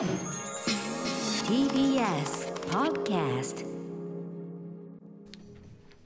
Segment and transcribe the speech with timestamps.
[0.00, 0.08] TBS
[2.70, 3.66] Podcast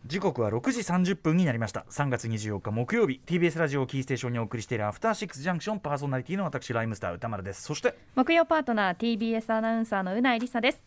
[0.05, 1.87] 時刻は6時30分になりました。
[1.91, 3.21] 3月24日木曜日。
[3.25, 7.63] TBS ラジオをキーステーションにお送りしているアフターシックスジャンクションパーソナリティの私ライムスター歌丸です。
[7.63, 10.83] そして木曜パートナー TBS アナウンサーのうないりさです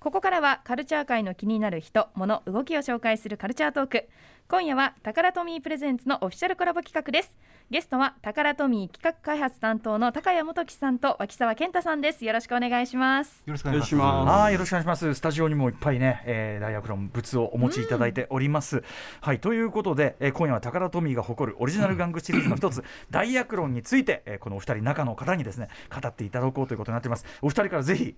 [0.00, 4.08] ここからはカルチャー界の気になる人物動きを紹介するカルチャートーク。
[4.48, 7.36] 今夜はタカラトミープレゼンツのオフィシャルコラボ企画です。
[7.68, 12.24] ゲストはタカラトミー企画開発担当の高谷元樹さんと脇沢健太さんです。
[12.24, 13.42] よろしくお願いします。
[13.44, 14.40] よろしくお願いします。
[14.40, 15.12] はいよろしくお願いします。
[15.12, 18.82] スタジオにもいっぱいね、えー、ダイヤクロン物をお持ちいただいております、
[19.20, 27.26] はいということで、えー今夜はタカラトミーが誇るオリジナル玩具シリーズの一つダイヤクロンについて、えーこのお二人中の方にですね語っていただこうということになっています。
[27.42, 28.16] お二人からぜひ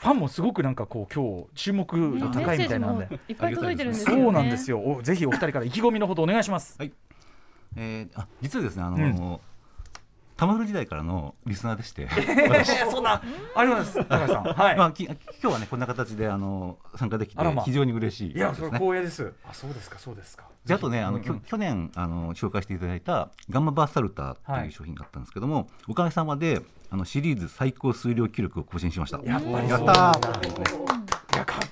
[0.00, 4.22] ファンもすごくなんかこう今日注目度高いみたいなんで、いっぱい届いてるんですよね。
[4.22, 4.80] そうなんですよ。
[4.80, 6.76] おぜひお二人から意気込みのほどお願いします。
[6.78, 6.92] はい。
[7.76, 9.40] えー、あ実はですねあの、うん
[10.40, 12.08] タマフル時代からのリスナーでして、
[12.48, 13.20] 私 そんな
[13.54, 14.02] あります。
[14.06, 14.44] 高橋さん。
[14.44, 18.70] はい、まあき今日はねこんな形であの参加できて非常に嬉しいいやそれ。
[18.70, 19.34] 光栄です。
[19.46, 20.44] あそうですかそうですか。
[20.64, 29.20] であとねあの、うん去年あの紹介していただいたガンマバーサルタとはいいう商品があったんですけども、おかげさまであのシリーズ最高数量記録を更新しました。
[29.22, 30.89] やっぱりやったー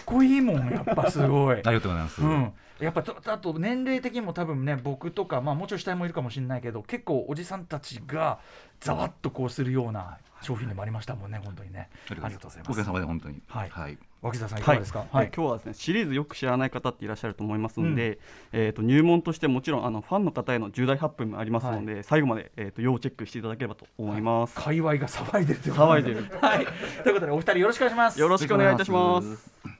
[0.09, 1.57] こいいもんやっぱすごい。
[1.57, 2.23] ありがとうございます。
[2.23, 8.39] うん、やっぱとあと年齢的にも多分ね僕とか、まあ、もうちょい下もいるかもしれないけど結構おじさんたちが
[8.81, 11.91] ざわっとこうするような商品でもありましたもんね本当にね。
[12.11, 12.71] ありがとうございます。
[12.71, 13.43] おかげさまで本当に。
[13.49, 13.69] はい。
[13.69, 13.99] はい。
[14.21, 18.19] 脇田さんいかがですか、はい、今日はですねシリーズよく知らない方っていらっしゃると思いますので、
[18.51, 26.15] えー、と入門としてもちろんあのファンの方への重大発表もありますので、最後まで、えー、と要チェックしていただければと思います、界隈が騒いでるということ騒いで。
[26.15, 26.67] るはい。
[27.05, 28.21] ということでお二人よろしくお願いします。
[28.21, 29.78] よろしくお願いいたします。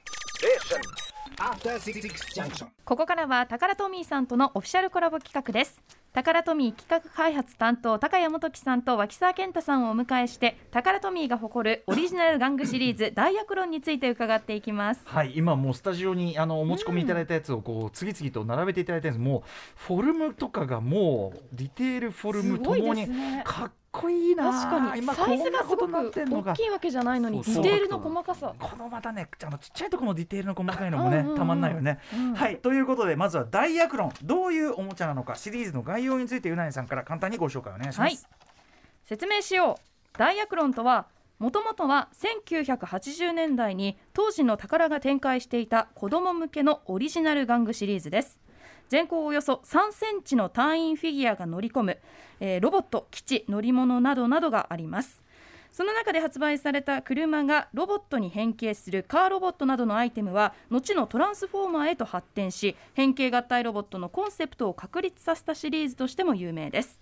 [2.85, 5.81] ここからはタカラトミーさんとのオフィシャルコラボ企画です。
[6.13, 15.01] タカラトミー企画開発担当高谷元樹さんと脇沢健太さんをお迎えしてタカラトミーが誇るオリジナル玩具シリーズ ダイヤクロンについて伺っていきます。
[15.05, 19.43] はい、今もうスタジオにあのお持ち込みいただいたやつをこう次々と並べていただいたんですもう
[19.75, 23.07] フォルムとかがもうディテールフォルムともに
[23.43, 24.51] かっこいいな。
[24.51, 25.01] 確かに。
[25.01, 28.53] 今サイズがすごく大きいわけじゃないのにディテールの細かさ。
[28.59, 32.57] このまたねあのちっちゃいところのディテールの細かいのもねたまんないよね、うんはい。
[32.57, 34.13] ということでまずはダイヤクロン。
[34.23, 38.17] どういうおもちゃなのかシリーズの概要についてうなぎさんから簡単にご紹介お願いします、はい。
[39.05, 40.17] 説明しよう。
[40.17, 41.07] ダイヤクロンとは
[41.39, 48.38] もともとは1980年代に当時の宝が展開していた子供向けのオリジナル玩具シリーズです
[48.89, 51.97] 全高およそ3センチの隊員フィギュアが乗り込む、
[52.39, 55.21] えーロボット基地乗り物などなどがあります。
[55.71, 66.99] その中で発売された車がロボットに変形するカーロボットなどのアイテムは後のトランスフォーマーへと発展し変形合体ロボットのコンセプトを確立させたシリーズとしても有名です。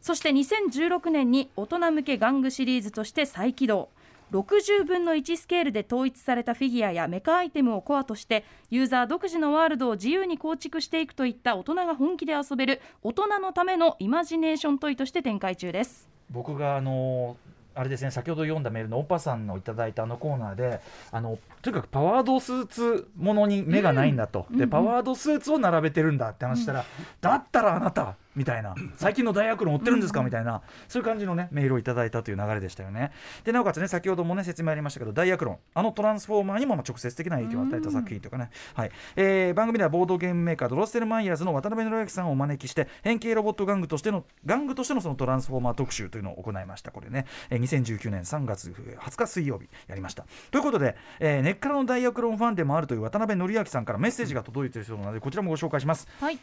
[0.00, 3.88] そして2016年に大人向け玩具シリーズとして再起動。
[4.32, 16.08] 60分の1スケールで統一されたフィギュアやメカアイテムをコアとしてユーザー独自のワールドを自由に構築していくといった大人が本気で遊べる大人のためのイマジネーショントイとして展開中です。
[16.30, 17.36] 僕があの
[17.74, 24.70] あれですね先ほど読んだメールのオッパさんのいただいたあのコーナーであのとにかくパワードスーツものに目がないんだと、でうんうん。
[24.70, 26.84] パワードスーツを並べてるんだって話したら、
[27.20, 28.74] だったらあなたみたいな。
[28.96, 30.22] 最近の大学論追ってるんですか？
[30.22, 30.62] みたいな。
[30.88, 33.12] そういう感じのねメールをいただいたという流れでしたよね。
[33.44, 35.58] でなおかつね先ほどもね説明ありましたけど大学論。
[35.74, 38.90] あのトランスフォーマーにもまあ直接的な影響を与えた作品というかね、はい。
[39.16, 46.90] えー番組ではボードゲームメーカードロッセルマイヤーズの渡辺則明さんをお招きして変形ロボット玩具としての玩具としてのそのトランスフォーマー特集というのを行いました。
[46.90, 50.24] これね、えー2019年3月20日水曜日やりました。
[50.50, 56.08] ということで、えー根っからの大学論ファンでもあるという渡辺則明さんからメッセージが届いているそうなのでこちらもご紹介します。
[56.20, 56.38] はい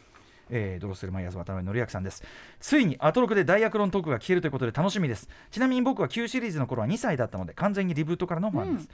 [0.50, 2.22] えードロッセルマイヤーズ渡辺則明さんです。
[2.60, 5.28] ついにアトロクで大学論トークが聞けるということで楽しみです。
[5.50, 8.88] ちなみに僕は旧シリーズの頃は2歳だったので完全にリブートからのファンです、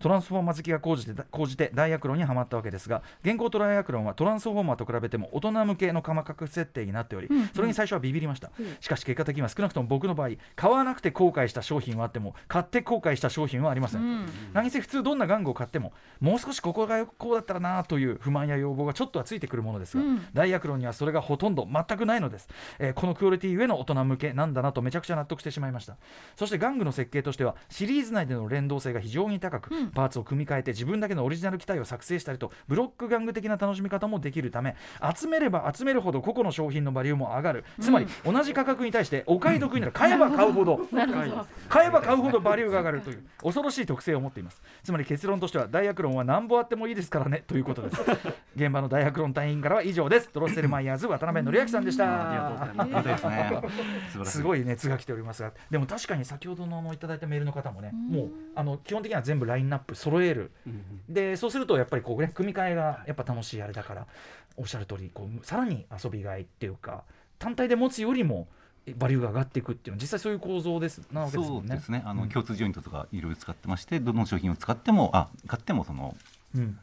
[0.00, 8.50] トランスフォーマー好きが高じて高じて大学論にはまったわけですが現行トライアクロンはトランスフォーマーと比べても大人向けの鎌格設定になっており、それに最初はビビりました、
[8.80, 20.26] しかし結果的には少なくとも僕の場合買わなくて後悔した商品はあっても買って後悔した商品はありません、何せ普通どんな玩具を買ってももう少しここがこうだったらなという不満や要望がちょっとはついてくるものですが、うん。
[20.32, 25.96] 大学論にはそれがほとんど全くないのです、えーこのクオリティゆえの大人向けなんだなとめちゃくちゃ納得してしまいました。
[26.36, 34.76] そして玩具の設計としてはシリーズ内での連動性が非常に高く、パーツを組み替えて自分だけのオリジナル機体を作成したりとブロック玩具的な楽しみ方もできるため
[35.18, 37.64] 集めれば集めるほど個々の商品のバリューも上がる。
[37.80, 39.92] つまり同じ価格に対してお買い得になる。
[39.92, 40.86] 買えば買うほど
[41.68, 44.62] 買えば買うほどバリューが上がるという恐ろしい特性を持っています。
[44.84, 48.02] つまり結論としては大学論は何ぼあってもいいですからねということです。
[48.54, 50.30] 現場の大学論隊員からは以上です。
[50.32, 52.30] ドロッセルマイヤーアーズ渡辺則明さんでした。
[52.30, 54.42] ありがとうございます。
[54.42, 55.52] ごい熱が来ておりますが。
[55.70, 60.52] でも確かに先ほどのいただいたメールの方もねもうあの基本的には全部ラインナップ揃える。
[61.08, 64.06] でそうするとやっぱりこうね組み替えがやっぱ楽しいあれだから
[64.56, 67.04] おっしゃる通りこうさらに遊びがいっていうか
[67.38, 68.48] 単体で持つよりも
[68.86, 71.58] えバリューが上がっていくっていうのは実際そういう構造ですなわけですね。
[71.60, 72.02] そうですね。
[72.04, 72.28] あの、うん。
[72.28, 76.16] 共通ジョイントとかいろいろ使ってまして、どの商品を使っても、あ、買ってもその
[76.56, 76.78] うん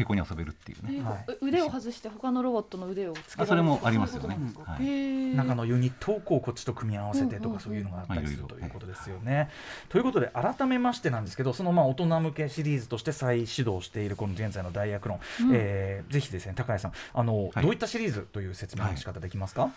[0.00, 1.02] 平行に遊べるっていうね。
[1.02, 1.24] はい。
[1.40, 4.38] う腕を外して他のロボットの腕をつけそれもありますよね。
[4.64, 5.36] はい。
[5.36, 9.50] 中のユニットをこうこっちと組み合わせてとかそういうのがあったりするということですよね。
[9.88, 15.50] ということで改めましてなんですけどそのまあ大人向けシリーズとして再始動しているこの現在の大学論、うん。
[15.52, 17.62] えーぜひですね高谷さんあの、はい。
[17.62, 19.70] どういったシリーズという説明の仕方できますか、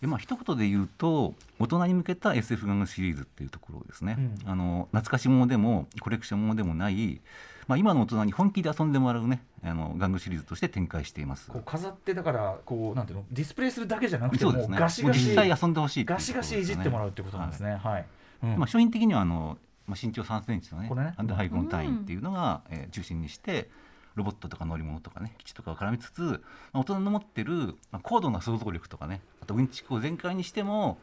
[0.00, 4.50] でまあ一言で言うと大人に向けた SF 玩具シリーズっていうところですね、うん。
[4.50, 7.20] あの懐かしものでもコレクションものでもない、
[7.68, 11.50] まあ、今の大人に本気で遊んでもらうねあの玩具シリーズとして展開しています。
[11.50, 13.24] こう飾ってだからこうなんていうの？
[13.30, 17.76] ディスプレイするだけじゃなくてもうガシガシ実際遊んでほしいっていうガシガシいじってもらうってことなんですね。
[17.76, 18.06] はい。
[18.42, 18.56] うん。
[18.56, 21.14] まあ、商品的にはあの、まあ、身長3センチのねね。
[21.16, 23.68] アンダーハイゴン単位っていうのが、えー中心にして
[24.14, 26.38] ロボットとか乗り物とかね基地とかを絡めつつ、ま
[26.72, 30.98] あ大人の持ってる、まあ、高度な想像力とかねあとうんちくを全開にしても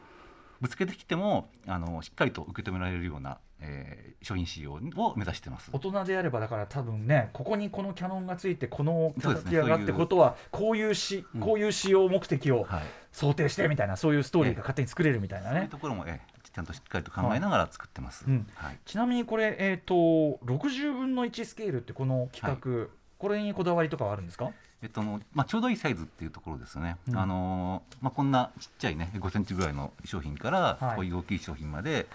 [0.60, 4.80] ぶつけてきてもあのしっかりと受け止められるような、えー商品仕様を
[5.14, 5.70] 目指してます。
[5.72, 5.78] 大。
[5.78, 11.40] 人であればだから多分ねここにこのキャノンがついてこのそうですね形がってことはこういうしうん。
[11.40, 12.82] こういう使用目的をはい。
[13.12, 15.68] 想定してみたいなそういうストーリーが勝手に作れるみたいなそういうね。
[15.70, 18.24] ところも、えーちゃんとしっかりと考えながら作ってます。
[18.26, 18.78] うんはい。
[18.86, 22.88] ちなみにこれえっ、と60分の1スケールってこの企画、
[23.18, 24.50] これにこだわりとかはあるんですか？
[24.80, 27.18] えっとのまあ、ちょうどいいサイズっていうところですね、うん。
[27.18, 30.96] あのーまあ、こんなちっちゃいね5センチぐらいの商品から、はい。
[30.96, 32.06] こういう大きい商品まで、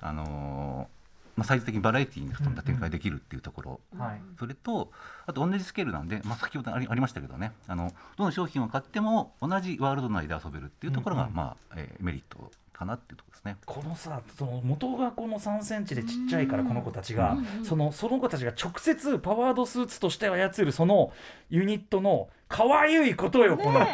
[0.00, 0.98] あのー
[1.38, 4.20] まあ、サイズ的にバラエティーに富んだ展開できるっていうところ、はい。
[4.40, 4.90] それと
[5.24, 7.52] あと同じスケールなんで、まあ、先ほどありありましたけどね。
[7.68, 11.34] あのどの商品を買っても同じワールド内で遊べるっていうところが、うんうん。
[11.36, 13.56] まあえーメリットかなっていうところですね。
[13.66, 21.12] このさその元がこの3センチでちっちゃいからこの子たちが、うんそのその子たちが直接パワードスーツとして操るその
[21.50, 23.86] ユニットの可愛いことよこの、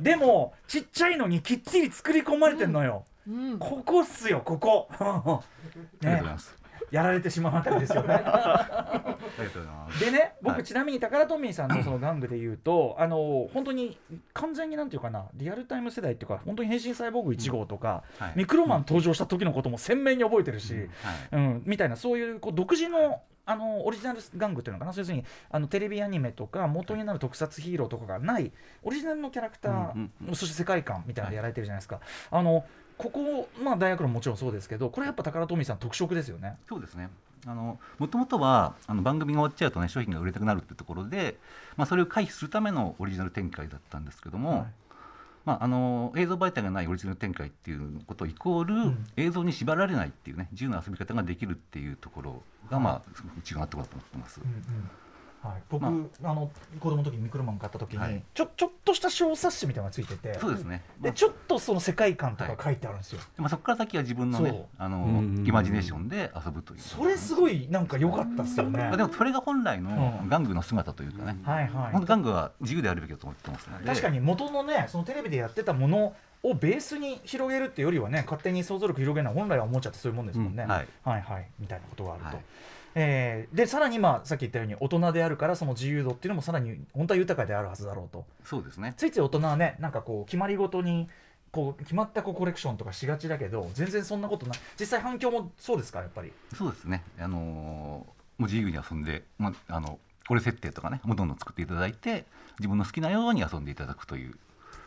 [0.00, 3.58] でもちっちゃいのにきっちり作り込まれてんのよ、うん。
[3.58, 4.88] ここっすよここ。
[4.98, 5.42] ありがとう
[6.00, 6.62] ございます。
[6.90, 8.14] やられてしまうあたりですよね。
[8.14, 10.04] ありがとうございます。
[10.04, 10.64] でね僕、はい。
[10.64, 13.98] ちなみにタカラトミーさんのその玩具で言うとあの本当に
[14.34, 18.32] 完全になんていうかなリアルタイム世代っていうか本当に変身サイボーグ1号とか、はい。
[18.36, 20.88] ミクロマン登場した時のことも鮮明に覚えてるし、はい。
[21.32, 28.52] うん、みたいなそういうこう独自のあのオリジナル玩具っていうのかな要するにあのテレビアニメとか元になる特撮ヒーローとかがない
[28.84, 32.64] オリジナルのキャラクター、うんうんそして世界観みたいなのでやられてるじゃないですか、あの
[33.02, 36.56] ここ、まあ、大学論もちろんそうですけどこれやっぱ宝トミーさん特色ですよね。
[36.68, 37.08] そうですね。
[37.44, 41.36] あのもともとはあの番組が終わっちゃうとね商品が売れなくなるってところで、
[41.76, 44.66] まあそれを回避するためのオリジナル展開だったんですけども、はい
[45.44, 54.40] まああの映像媒体がないオリジナル展開っていうことイコール、ん映像に縛られないっていうね自由な遊び方ができるっていうところが、まあすごく違うところだと思ってます。
[54.40, 54.90] うんうん
[55.42, 58.22] はい、僕、まあ、の子供の時にミクロマン買った時に、はい。
[58.32, 60.38] ちょちょっとした小冊子みたいなのがついてて。
[60.38, 60.82] そうですね。
[61.00, 61.10] まあ。
[61.10, 66.80] でちょっとその世界観とか書いてあるんですよ、まあそこから先は自分のねあのうんイマジネーションで遊ぶという。
[66.80, 68.78] それすごいなんか良かったですよね。
[68.78, 69.90] まあでもそれが本来の
[70.22, 70.28] うん。
[70.28, 71.36] 玩具の姿というかね。
[71.42, 71.92] はいはい。
[71.92, 73.84] 本当玩具は自由であるべきだと思ってますので。
[73.84, 80.70] 確かに元のねそのテレビでやってたものをベースに広げるっていうよりはね勝手に想像力広げるのは本来はおもちゃってそういうもんですもんね、うん。
[80.70, 80.88] はい。
[81.02, 81.48] はいはい。
[81.58, 82.36] みたいなことがあると、はい
[82.94, 88.94] えーでさらにまあさっき言ったように大人であるからその自由度っていうのもさらに本当は豊かであるはずだろうとそうですね。
[88.96, 91.08] ついつい大人はねなんかこう決まりごとに
[91.50, 96.32] こう決まったこうコレクションとかしがちだけど全然そんなことない実際反響もそうですかやっぱり？
[96.54, 97.02] そうですね。
[97.18, 102.24] あのーもう自由に遊んで、まあのこれ設定とかね、もうどんどん作っていただいて、
[102.58, 104.34] 自分の好きなように遊んでいただくという。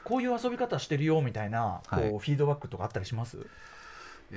[0.03, 3.37] こういう遊び方してるよみたいなこう、はいフィードバックとかあったりします？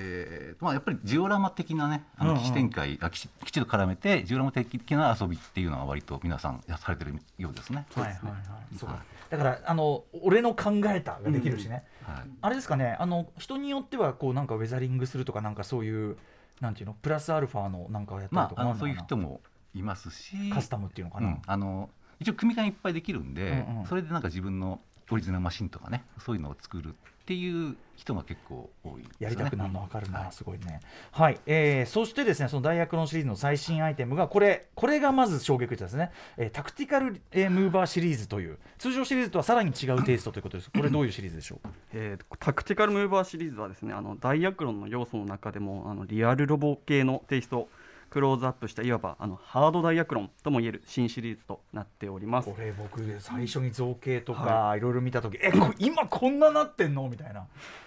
[0.01, 2.35] えーまあやっぱりジオラマ的なね、あうんうん。
[2.37, 7.87] の基地展開、あ基地基地と絡めてジオラマ的な遊びっていうのは割と皆さんやされてるようですね。
[7.95, 8.31] はいはいは
[8.73, 8.77] い。
[8.79, 8.95] そうか。
[8.95, 9.31] はい。
[9.31, 12.31] だからあの俺の考えたができるしね、はい。
[12.41, 16.17] あれですかねあの人によってはこうなんかウェザリングするとかなんかそういう
[16.61, 19.41] なんていうのプラスアルファのなんかをやったりまとかああのそういう人も
[19.75, 21.91] いますし、なカスタムっていうのかな、うん、あの
[22.21, 23.87] 一応組み替えいっぱいできるんで、うんうん。
[23.87, 26.93] それでなんか自分のオリジナルマシンとかねそういうのを作るっ
[27.29, 29.17] ていう人が結構多いですよね。
[29.21, 30.81] やりたくなるの分かるな、はいすごいね。
[31.13, 40.71] はい、えーそしてですね、その大学論シリーズの最新アイテムが、これ、これがまず衝撃ですね、えータクティカル、えームーバーシリーズという、通常シリーズとはさらに違うテイストということです。
[40.71, 41.69] これ、どういう シリーズでしょう？
[41.93, 47.69] えータクティカルムーバーシリーズはですねあのダイアクロンの要素の中でもあのリアルロボ系のテイスト
[48.11, 52.49] クローズアップしたいわばあのハードダイアクロンともいえる新シリーズとなっております。
[52.49, 54.81] これ僕最初に造形とかい。
[54.81, 57.09] ろいろ見た時、えこ今こんななってんの？
[57.09, 57.47] みたいな。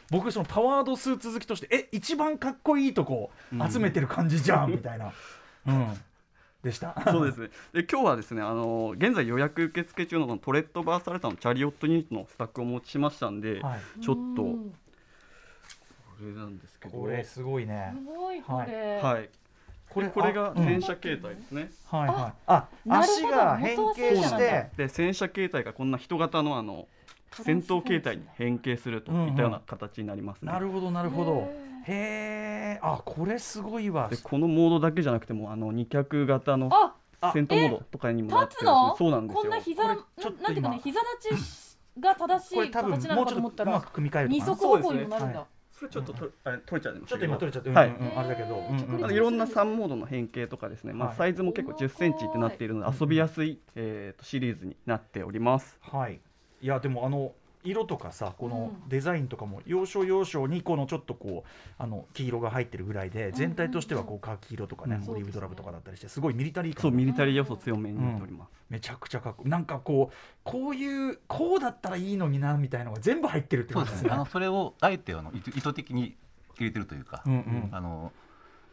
[0.09, 3.31] 僕そのパワードスーツ好きとしてえ一番かっこいいとこ
[3.71, 5.13] 集めてる感じじゃん、みたいな、
[5.67, 5.93] うん、
[6.63, 6.93] でした？
[7.09, 7.49] そうですね。
[7.73, 14.49] で今日はですね、あの現在予約受付中のこのトレッドバーサルタのチャリオットユニットのスタックをお持ちしましたんで、はい、ちょっとこ
[16.21, 16.35] うん。
[16.35, 17.93] れなんですけど、これすごいね。
[17.97, 18.41] すごい。
[18.41, 19.29] これ、はい。
[19.93, 21.69] これこれが戦車形態ですね。
[21.85, 22.33] はいはい。
[22.47, 26.87] あ足が変形してで戦車形態がこんな人型のあの
[27.31, 30.51] 戦闘形態に変形するといったような形になりますね。
[30.51, 31.51] なるほどなるほど。
[31.83, 34.07] へえあこれすごいわ。
[34.09, 36.95] でこのモードだけじゃなくてもあの二脚型のあ
[37.33, 38.67] 戦闘モードとかにもなってる
[38.97, 39.41] そうなんですよ。
[39.41, 39.59] こんな。
[39.59, 40.83] 膝これなちょっとなんていうかね今。
[40.83, 45.45] 膝立ちが正しい形なのもうちょっとうかと思ったらまく組み替えると二足歩行にもなるんだ、は
[45.81, 51.17] それちょっととあれ取れちゃいましちょっとたけど今取れちゃって、はいうんうんうんあれだけど、うんうんあのいろんな3モードの変形とかですね、まあ、はい。
[51.17, 55.79] サイズも結構1 0ンチってなっているので遊びやすい、えー、とシリーズになっております。
[55.81, 56.19] はい、
[56.61, 65.11] いやでもあの色とかさこのうんデザインとかも要所要所にこのちょっとこうあの黄色が入ってるぐらいで全体としてはこうカキ色とかね、うん。
[65.11, 68.51] オリーブドラブとかだったりしてすごいミリタリーそう感ミリタリー要素強めになっております。
[68.69, 69.49] めちゃくちゃかっこいい。
[69.49, 74.09] なんかこうこういうこうだったらいいのになみたいなのが全部入ってるってそうですね。
[74.09, 76.15] あのそれをあえてあの意図意図的に
[76.57, 77.69] 入れてるというか、うんうん。
[77.71, 78.11] あの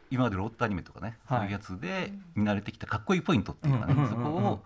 [0.09, 1.39] 今までロットアニメとかね、はい。
[1.39, 4.09] そういうやつで見慣れてきたかっこいいポイントっていうかね、うんうんうん。
[4.09, 4.63] そこを、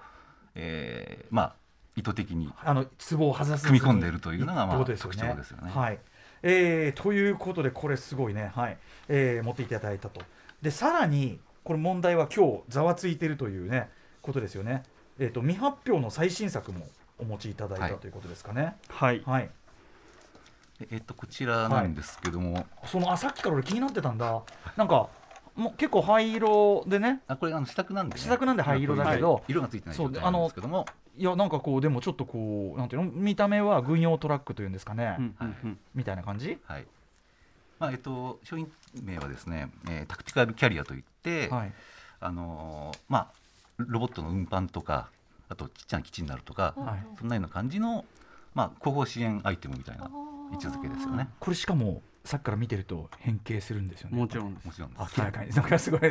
[0.55, 1.55] えーまあ
[1.95, 5.71] 意図的にあの壺を外さず組み込んでいるというのがまあ特徴ですよね。
[5.71, 5.99] はい。
[6.41, 8.77] えーということでこれすごいね、はい。
[9.07, 10.21] えー持っていただいたと。
[10.61, 13.89] でさらにこれ問題は今日ざわついてるというね
[14.21, 14.83] ことですよね、
[15.19, 16.87] えー、と未発表の最新作も
[17.19, 17.95] お持ちいただいたはい。
[17.97, 18.75] ということですかね。
[18.89, 19.49] はい、はい、
[20.79, 24.41] でえっとこちらなんですけども、そのあさっきから俺気になってたんだ。
[24.75, 25.09] なんか
[25.55, 27.21] もう結構灰色でね。
[27.27, 29.35] あこれあの試作なんで、ね、試作なんで灰色だけど。
[29.35, 29.43] はい。
[29.49, 33.11] 色がついてないそう状態なんですけどもいやなんかこうでもちょっとこうなんていうの？
[33.11, 35.79] 見た目は軍用トラックというんですかね、うんうんうん。
[35.93, 36.57] みたいな感じ？
[36.65, 36.85] はい。
[37.79, 38.71] まあえっと商品
[39.03, 41.73] 名はですね、えータクティカルキャリアといって、はい。
[42.19, 43.31] あのーまあ
[43.77, 45.09] ロボットの運搬とか
[45.49, 47.17] あとちっちゃな基地になるとか、はい。
[47.19, 48.05] そんなような感じの
[48.55, 50.09] まあ後方支援アイテムみたいな
[50.51, 51.29] 位置づけですよね。
[51.39, 54.17] これしかもさっきから見てると変形するんですよね。
[54.17, 54.65] もちろんです。
[54.67, 54.91] もちろん。
[54.97, 55.51] 明らかに。
[55.51, 56.07] なんかすごいじ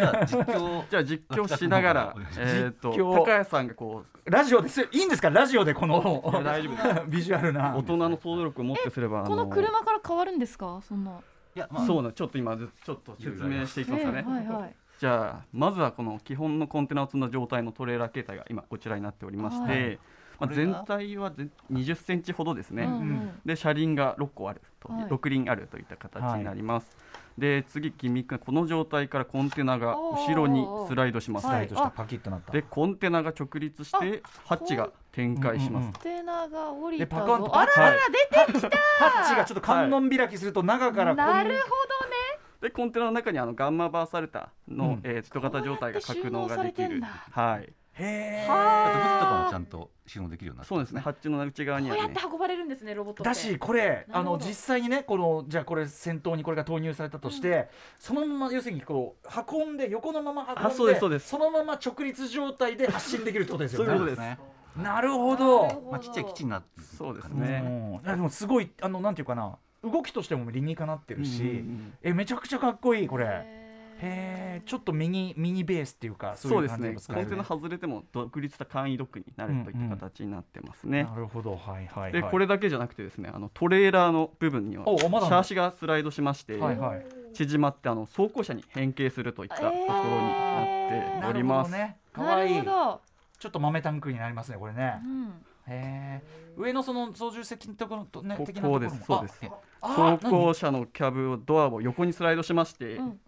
[0.00, 3.14] ゃあ実況じゃあ実況しながら えっと実況。
[3.18, 5.28] 高谷さんがこラジオですいいんですか？
[5.30, 6.00] ラジオでこの。
[6.42, 7.74] 大丈夫で ビジュアルな。
[7.74, 10.80] う大人の想像力を持ってすればあこの車から変わるんですか？
[10.82, 11.10] そんな。
[11.54, 11.86] いやまあ。
[11.86, 14.22] そうなちょっと今ずちょっと説明していきますかね。
[14.22, 14.74] はいはい。
[14.98, 19.98] じゃあまずはこの基本のコンテナを積んだ状態のトレーラー形態が今こちらになっておりまして、はい
[20.46, 23.40] まあ、全体はぜ20センチほどですね、うんうん。
[23.44, 25.04] で車輪が6個あると、はい。
[25.04, 26.96] 6輪あるといった形になります、
[27.36, 31.46] で次ギミックこの状態からコンテナが後ろにスライドします。
[31.46, 32.52] スライドしたパキッとなった。
[32.52, 37.98] でコンテナが直立してハッチが展開します、うんうんうんコンテナが降りでたパカンとあらはい。
[38.98, 41.66] ハッチがちょっと観音開きすると中からなるほ
[42.04, 42.16] どね。
[42.60, 45.00] でコンテナの中にあのガンマバーサルタの、うん。
[45.02, 47.02] えー人型状態が格納ができる。
[47.30, 51.00] はいへはあと物とかもちゃんと収納できるようになってそうですね。
[51.00, 52.02] ハッチの内側にはね。
[52.02, 53.30] こうやって運ばれるんですねロボットって。
[53.30, 54.44] だしこれあなるほど。
[54.44, 61.38] の実際にねこのじゃあこれ先頭にこれが投入されたとして、そのまま要するにこう運んで横のまま運んであそうですそうです。
[61.38, 63.86] のまま直立状態で発進できるってことですよね。
[63.86, 64.38] そういうことですね。
[64.76, 65.88] なるほど。
[65.90, 67.60] まあちっちゃい基地になってるそうですうね。
[67.60, 69.56] んいやでもすごいあのなんていうかな。
[69.84, 71.92] 動きとしても理にかなってるし、うんうんうん。
[72.02, 73.63] えめちゃくちゃかっこいいこれ
[74.04, 76.94] へへえちょっとミニミニベースっていうかそうですね。
[76.94, 81.52] コンテナ外れても独立した簡易ドックになるといった形になってますね、なるほど。
[81.52, 82.12] はいはいはい。
[82.12, 87.06] でこれだけじゃなくてですねあのトレーラーの部分にはシャーシがスライドしまして、はいはい。
[87.34, 91.96] 縮まってあの走行車に変形するといったところになっております、ほどね。
[92.12, 92.54] かなわいい。
[92.54, 93.00] るほど。
[93.38, 95.00] ちょっと豆タンクになりますねこれね。
[95.04, 95.26] うん。
[95.66, 96.22] へえ
[96.56, 98.90] 上のその操縦席のところとねこ的なところも。
[98.90, 99.40] こうですそうです。
[99.80, 103.20] あ走行車のキャブドアを横にスライドしまして、うん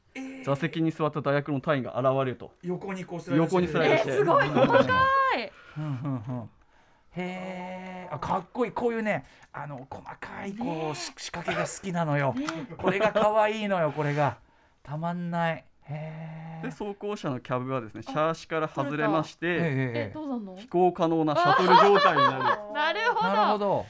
[0.44, 2.52] 座席に座った大学の隊員が現れると。
[2.62, 4.84] 横にこうスライド横にスライドして、えーすごい細か
[5.38, 5.52] い。
[5.78, 6.50] うんうんうん。
[7.18, 8.72] へえあかっこいい。
[8.72, 12.34] こういうねあの細かいこうし仕掛けが好きなのよ。
[12.76, 14.38] これが可愛いのよこれが。
[14.82, 15.64] たまんない。
[15.88, 20.56] へえで走行車のキャブはですねシャーシから外れまして、ええどうなんの？
[20.56, 22.44] 飛行可能なシャトル状態になる。
[22.74, 23.00] なる
[23.52, 23.86] ほど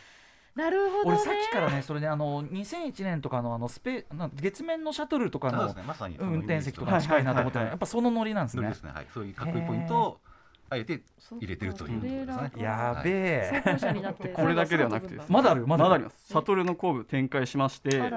[0.57, 1.17] なるほどね。
[1.17, 5.75] 俺さっきからねそれであの2001年とかのあのスペな月面のシャトルとかの
[6.19, 8.63] 運転席とかに近いなと思ったらやっぱそのノリなんですね。
[8.63, 9.07] そうですねはい。
[9.13, 10.21] そういうかっこいいポイントを
[10.69, 11.01] あえて
[11.39, 12.63] 入れてるということですね。
[12.65, 14.29] やべえ、走行車になって。
[14.31, 15.33] これだけではなくてですね。
[15.33, 15.91] まだあるまだある。
[15.91, 16.27] まだあります。
[16.27, 18.11] シャトルの後部展開しましてな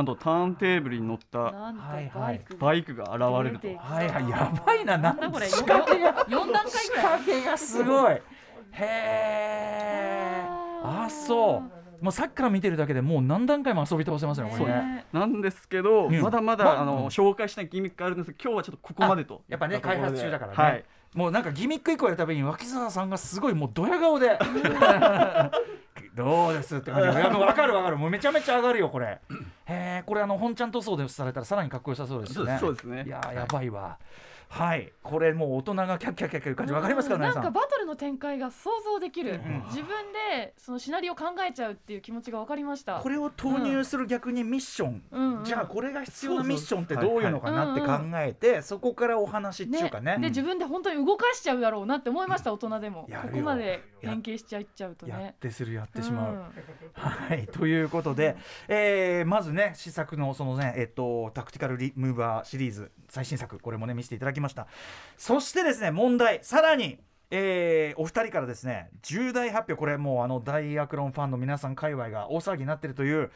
[0.00, 3.68] んとターンテーブルに乗ったなんとはいはいバイクが現れると。
[3.82, 4.28] はいはい。
[4.30, 7.04] やばいななんだこれ仕掛けが4段階仕ぐらい。
[7.04, 8.14] 掛けがすごい。
[8.14, 8.22] へ
[8.80, 10.53] え
[10.84, 11.84] あそう。
[12.04, 14.72] もうさっきから見てるだけでもう何段階も遊び倒せますよこれね。
[14.72, 16.20] ねなんですけど、うん。
[16.20, 17.06] まだまだ、まあの、うん。
[17.06, 19.42] 紹介したいギミックがあるんですけど今日はちょっとここまでと。
[19.48, 20.56] やっぱね開発中だからね。
[20.56, 20.84] はい。
[21.14, 24.38] もうなんかギミック以降やるたびに脇沢さんがすごいもうドヤ顔で。
[26.14, 27.18] どうですって感じ。
[27.18, 27.96] いやもう分かる分かる。
[27.96, 29.06] もうめちゃめちゃ上がるよこれ。
[29.66, 32.58] へえこれあの本ちゃん塗装でされたらさらにかっこよさそうですよね。
[32.60, 33.04] そうですね。
[33.06, 33.80] いやーやばいわ。
[33.82, 34.33] はい
[35.02, 36.72] これもう大人がキャッキャッキャッキャいう感じ。
[36.72, 39.64] 分かりますかなんかバトルの展開が想像できる、ん。
[39.66, 39.86] 自分
[40.30, 43.00] でそのシナリオ考えちゃうっていう気持ちが分かりました。
[43.00, 45.38] これを投入する逆にミッション、うん。
[45.38, 50.16] うんじゃあこれが必要なミッションってどういうのかなって考えて、そこからお話っていうかね。
[50.18, 53.08] で自分で本当に動かしちゃうだろうなって思いました大人でも。
[53.22, 56.34] ここまで連携しちゃいちゃうとやっねてするやってしまう。
[56.34, 56.44] ん。
[56.94, 57.46] はい。
[57.48, 58.36] ということで、
[58.68, 64.66] えーまずね試作のそのねえっとタクティカルリムーバーシリーズ最新作これもね見せていただきました。
[65.16, 66.40] そしてですね問題。
[66.42, 66.98] さらに
[67.30, 69.74] えーお二人からですね重大発表。
[69.74, 73.30] これもうあの大アクロンファンの皆さん界隈が大騒ぎになっているという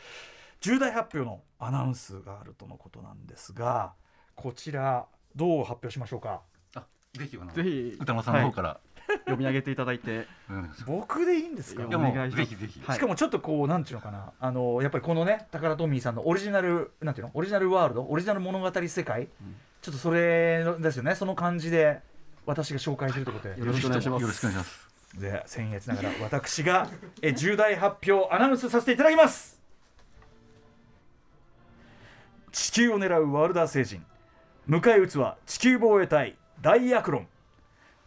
[0.61, 3.93] 重大発表のアナウンスがあるとのことなんですが
[4.35, 6.43] こちらどう発表しましょうか？
[6.75, 7.97] あぜひぜひ。
[8.01, 8.81] 歌間さんの方から、
[9.25, 10.27] 読み上げていただいて。
[10.87, 11.85] 僕でいいんですか？
[11.87, 12.37] お願いします。
[12.37, 12.97] ぜひぜひ、はい。
[12.97, 14.33] しかもちょっとこうなんていうのかな。
[14.39, 17.33] あのやっぱりこのねタカラトミーさんのオリジナルなんていうの？
[17.35, 18.05] オリジナルワールド？
[18.05, 19.29] オリジナル物語世界、
[19.81, 21.15] ちょっとそれのですよね。
[21.15, 22.01] その感じで
[22.47, 23.61] 私が紹介するということで。
[23.61, 24.23] よろしくお願いします。
[24.23, 24.89] よろしくお願いします。
[25.19, 26.89] で僭越ながら私が
[27.23, 29.59] え重大発表アナウンスさせていただきます。
[32.53, 34.05] 地球を狙うワールダー星人。
[34.69, 37.29] 迎え撃つは地球防衛隊ダイアクロン。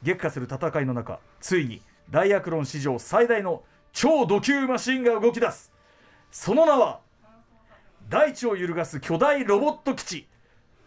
[0.04, 3.64] 激化する戦いの中ついにダイアクロン史上最大の
[3.94, 5.72] 超ド級マシンが動き出す。
[6.32, 7.00] その名は
[8.10, 10.28] 大地を揺るがす巨大ロボット基地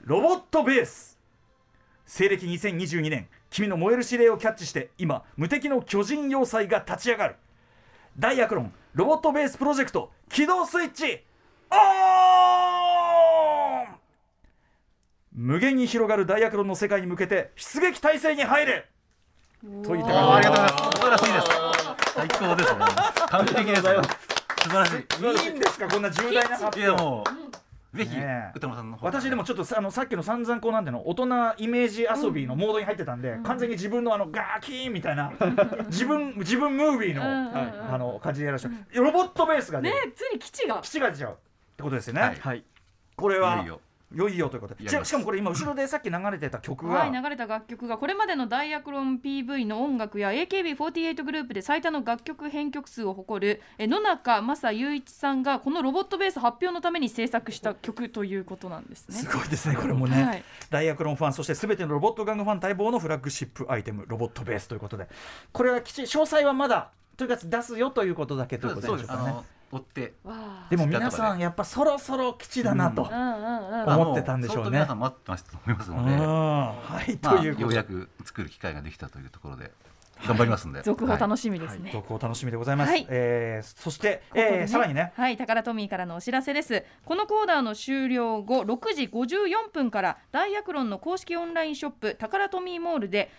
[0.05, 1.19] ロボットベース。
[2.05, 7.37] 西暦2022年君の燃える指令をキャッチして今無敵の巨人要塞が立ち上がる。
[8.19, 11.25] ダイアクロンロボットベースプロジェクト起動スイッチ
[11.71, 11.77] オ
[13.91, 13.95] ン!
[15.33, 18.87] 無限に広がるダイアクロンの世界に向けて出撃態勢に入れ!
[19.83, 20.99] といったああり感がとうございます。
[20.99, 21.47] 素晴らしいです。
[22.13, 22.81] 最高ですね。
[23.31, 23.89] 完璧です素
[24.69, 25.47] 晴らしい。
[25.47, 27.64] いいんですかこんな重大な発いや表もう
[27.95, 28.17] ぜひ
[28.55, 31.25] 歌間さんの私でもちょっとさあのさっきの散々こうなんていうの大人
[31.59, 35.33] イメージ遊びのモードに入ってたんで、完全に自分のあのガーキーンみたいな
[35.87, 37.95] 自分自分ムービーの,、うんうんうん。
[37.95, 40.81] あの感じでやらせてロボットベースがねねついに基地が。
[40.83, 41.37] 基地が出ちゃうっ
[41.77, 42.37] てことですよね、はい。
[42.37, 42.65] はい
[43.17, 43.75] これはいよいよ。
[43.75, 43.79] い
[44.13, 44.89] よいよということで。
[44.89, 59.17] ししかもこれ今後ろでさっき流れてた曲が、はい、流れた楽曲がこれまでのダイアクロン PV の音楽や AKB48 グループで最多の楽曲編曲数を誇るえ野中正雄一さんがこのロボットベース発表のために制作した曲ということなんですね。
[59.17, 59.27] す。
[59.37, 60.45] ごいですねこれもね、はい。
[60.71, 65.09] ダイアクロンファンそしてすべてのロボット玩具ファン待望のフラッグシップアイテムロボットベースということで。
[65.53, 70.15] これはきち詳細はまだというか出すよということだけということでしょうかね追って。
[70.71, 74.71] でも皆さんやっぱそろそろ基地だなと、思ってたんでしょうね。
[74.71, 75.97] 皆さん待ってましたと思いますうん。
[75.99, 77.19] ので、はい。
[77.23, 77.63] まあ、ということで。
[77.63, 79.73] ようやく作る機会ができたというところで
[80.27, 81.91] 頑張りますんで、続報はい楽しみですね。
[81.93, 83.07] 続報楽しみでございます、はい。
[83.09, 85.13] えーそして、こえーさらにね。
[85.17, 86.85] はい、タカラトミーからのお知らせです。
[87.05, 93.31] このコーナーの終了後、6時54分からダイアクロンの公式オンラインショップタカラトミーモールで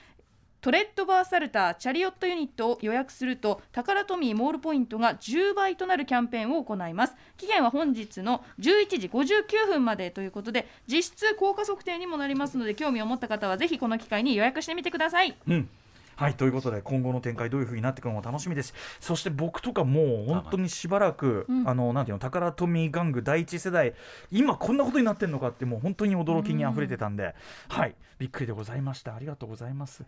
[0.65, 7.15] トレッドバーサルターチャリオットユニットを予約するとタカラトミーモールポイントが10倍となるキャンペーンを行います。
[7.38, 15.36] 期限は本日の11時59分までということで実質効果測定にもなりますので興味を持った方はぜひこの機会に予約してみてください。
[15.47, 15.69] うん。
[16.15, 18.73] はいということで今後の展開どういうふうになっていくのも楽しみです。
[18.99, 21.69] そして僕とかもう本当にしばらく、うん。
[21.69, 23.93] あのなんていうのタカラトミー玩具第一世代
[24.32, 27.36] 今こんなことになってるのかってもう本当に驚きにあふれてたんで、
[27.67, 29.15] はいびっくりでございました。
[29.15, 30.04] ありがとうございます。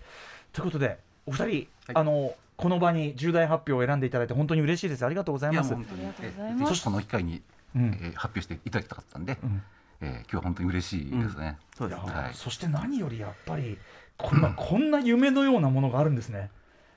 [0.54, 1.68] ということでお二人、はい。
[1.94, 5.06] あのこの場に重大発表を選んでいただいて本当に嬉しいです。
[5.06, 5.68] ありがとうございます。
[5.68, 6.08] いやもう本当に。
[6.08, 6.70] ありがとうございえます。
[6.72, 7.42] ぜひこの機会に、
[7.76, 8.00] うん。
[8.02, 9.62] えー発表していただきたかったんで、うん
[10.02, 11.58] えー今日は本当に嬉しいですね。
[11.76, 12.34] そうですはい。
[12.34, 13.78] そして何よりやっぱり
[14.18, 16.52] こんなこんな夢のようなものがあるんですね。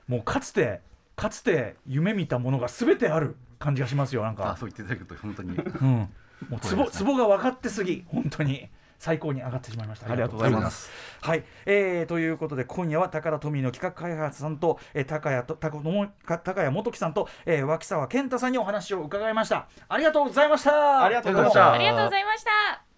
[0.07, 0.81] もうかつて
[1.15, 5.55] かつて夢見たものが全てある感じがしますよなんあかそう言っていただけると本当に。
[5.55, 6.09] うん。
[6.49, 8.69] もうツボツボが分かってすぎ本当に。
[9.01, 10.11] 最高に上がってしまいました。
[10.11, 10.91] ありがとうございます。
[11.21, 19.67] はい、えーということで今夜は高田トミーの企画開発さんと、えー、高谷と高野か高谷元樹さんと、えー、脇沢健太さんにお話を伺いました。
[19.89, 21.03] ありがとうございました。
[21.03, 21.71] ありがとうございました。
[21.73, 22.90] ありがとうございました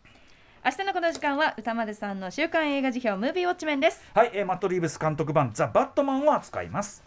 [0.65, 7.03] 明日のこの時間は歌丸さんの週刊映画辞表ムービーウォッチメンですはい、えーマット・リーブス監督版「ザ・バットマン」を扱います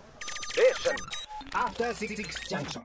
[2.50, 2.82] Junction.